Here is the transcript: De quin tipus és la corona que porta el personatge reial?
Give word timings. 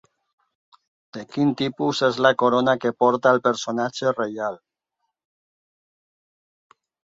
De 1.17 1.25
quin 1.35 1.51
tipus 1.59 2.01
és 2.07 2.17
la 2.27 2.31
corona 2.43 2.75
que 2.87 2.93
porta 3.05 3.35
el 3.37 3.43
personatge 3.49 4.17
reial? 4.17 4.61